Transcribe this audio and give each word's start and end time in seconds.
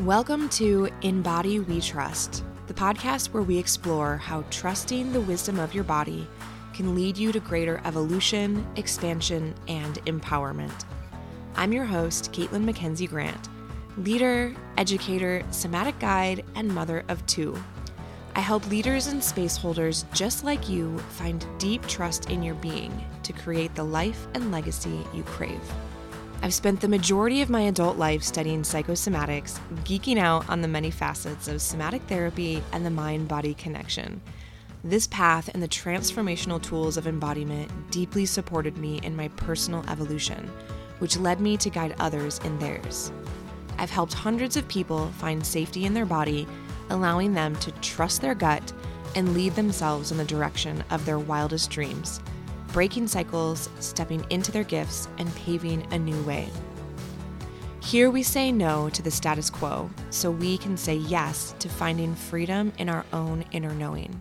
Welcome 0.00 0.50
to 0.50 0.90
In 1.00 1.22
Body 1.22 1.58
We 1.58 1.80
Trust, 1.80 2.44
the 2.66 2.74
podcast 2.74 3.28
where 3.28 3.42
we 3.42 3.56
explore 3.56 4.18
how 4.18 4.44
trusting 4.50 5.10
the 5.10 5.22
wisdom 5.22 5.58
of 5.58 5.74
your 5.74 5.84
body 5.84 6.28
can 6.74 6.94
lead 6.94 7.16
you 7.16 7.32
to 7.32 7.40
greater 7.40 7.80
evolution, 7.82 8.66
expansion, 8.76 9.54
and 9.68 9.94
empowerment. 10.04 10.84
I'm 11.54 11.72
your 11.72 11.86
host, 11.86 12.30
Caitlin 12.32 12.64
Mackenzie 12.64 13.06
Grant, 13.06 13.48
leader, 13.96 14.54
educator, 14.76 15.42
somatic 15.50 15.98
guide, 15.98 16.44
and 16.54 16.68
mother 16.68 17.02
of 17.08 17.24
two. 17.24 17.56
I 18.34 18.40
help 18.40 18.68
leaders 18.68 19.06
and 19.06 19.24
space 19.24 19.56
holders 19.56 20.04
just 20.12 20.44
like 20.44 20.68
you 20.68 20.98
find 20.98 21.46
deep 21.56 21.80
trust 21.86 22.28
in 22.28 22.42
your 22.42 22.56
being 22.56 22.92
to 23.22 23.32
create 23.32 23.74
the 23.74 23.84
life 23.84 24.28
and 24.34 24.52
legacy 24.52 25.00
you 25.14 25.22
crave. 25.22 25.72
I've 26.42 26.54
spent 26.54 26.80
the 26.80 26.88
majority 26.88 27.40
of 27.40 27.50
my 27.50 27.62
adult 27.62 27.96
life 27.96 28.22
studying 28.22 28.62
psychosomatics, 28.62 29.58
geeking 29.84 30.18
out 30.18 30.48
on 30.48 30.60
the 30.60 30.68
many 30.68 30.90
facets 30.90 31.48
of 31.48 31.62
somatic 31.62 32.02
therapy 32.02 32.62
and 32.72 32.84
the 32.84 32.90
mind 32.90 33.26
body 33.26 33.54
connection. 33.54 34.20
This 34.84 35.06
path 35.08 35.50
and 35.52 35.62
the 35.62 35.68
transformational 35.68 36.62
tools 36.62 36.96
of 36.96 37.06
embodiment 37.06 37.70
deeply 37.90 38.26
supported 38.26 38.76
me 38.76 39.00
in 39.02 39.16
my 39.16 39.28
personal 39.28 39.84
evolution, 39.88 40.48
which 41.00 41.16
led 41.16 41.40
me 41.40 41.56
to 41.56 41.70
guide 41.70 41.96
others 41.98 42.38
in 42.44 42.58
theirs. 42.58 43.10
I've 43.78 43.90
helped 43.90 44.12
hundreds 44.12 44.56
of 44.56 44.68
people 44.68 45.08
find 45.18 45.44
safety 45.44 45.84
in 45.84 45.94
their 45.94 46.06
body, 46.06 46.46
allowing 46.90 47.34
them 47.34 47.56
to 47.56 47.72
trust 47.72 48.20
their 48.20 48.34
gut 48.34 48.72
and 49.16 49.34
lead 49.34 49.54
themselves 49.54 50.12
in 50.12 50.18
the 50.18 50.24
direction 50.24 50.84
of 50.90 51.04
their 51.06 51.18
wildest 51.18 51.70
dreams 51.70 52.20
breaking 52.68 53.08
cycles, 53.08 53.70
stepping 53.80 54.24
into 54.30 54.52
their 54.52 54.64
gifts, 54.64 55.08
and 55.18 55.34
paving 55.34 55.86
a 55.92 55.98
new 55.98 56.20
way. 56.22 56.48
Here 57.80 58.10
we 58.10 58.24
say 58.24 58.50
no 58.50 58.90
to 58.90 59.02
the 59.02 59.10
status 59.10 59.48
quo 59.48 59.88
so 60.10 60.30
we 60.30 60.58
can 60.58 60.76
say 60.76 60.96
yes 60.96 61.54
to 61.60 61.68
finding 61.68 62.16
freedom 62.16 62.72
in 62.78 62.88
our 62.88 63.04
own 63.12 63.44
inner 63.52 63.72
knowing. 63.74 64.20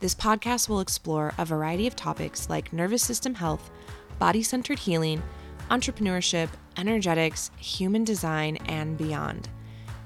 This 0.00 0.14
podcast 0.14 0.68
will 0.68 0.80
explore 0.80 1.32
a 1.38 1.44
variety 1.44 1.86
of 1.86 1.94
topics 1.94 2.50
like 2.50 2.72
nervous 2.72 3.02
system 3.02 3.34
health, 3.34 3.70
body 4.18 4.42
centered 4.42 4.80
healing, 4.80 5.22
entrepreneurship, 5.70 6.48
energetics, 6.76 7.50
human 7.58 8.02
design, 8.02 8.56
and 8.66 8.98
beyond, 8.98 9.48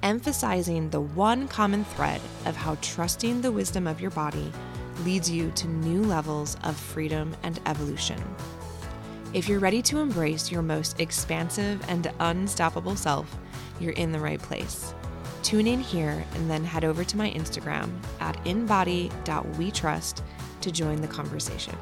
emphasizing 0.03 0.91
the 0.91 1.00
one 1.00 1.48
common 1.48 1.84
thread 1.84 2.20
of 2.44 2.55
how 2.55 2.77
trusting 2.83 3.41
the 3.41 3.53
wisdom 3.53 3.86
of 3.86 4.00
your 4.00 4.10
body 4.10 4.53
leads 5.05 5.30
you 5.30 5.50
to 5.52 5.69
new 5.69 6.02
levels 6.02 6.56
of 6.64 6.77
freedom 6.77 7.36
and 7.42 7.60
evolution. 7.66 8.22
If 9.33 9.48
you're 9.48 9.60
ready 9.60 9.83
to 9.83 9.98
embrace 9.98 10.50
your 10.50 10.62
most 10.62 11.00
expansive 11.00 11.83
and 11.88 12.12
unstoppable 12.20 12.97
self, 12.97 13.36
you're 13.80 13.92
in 13.92 14.12
the 14.12 14.20
right 14.20 14.41
place. 14.41 14.94
Tune 15.42 15.66
in 15.66 15.80
here 15.80 16.25
and 16.34 16.50
then 16.50 16.64
head 16.64 16.84
over 16.84 17.05
to 17.05 17.16
my 17.16 17.30
Instagram 17.32 17.91
at 18.20 18.36
inbody.wetrust 18.44 20.22
to 20.60 20.70
join 20.72 21.00
the 21.00 21.08
conversation. 21.08 21.77